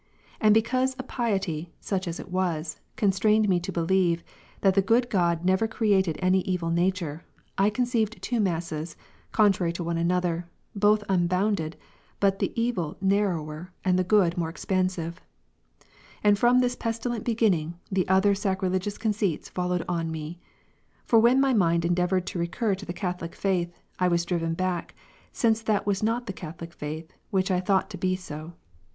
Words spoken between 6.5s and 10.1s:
nature, I conceived two masses, con trary to one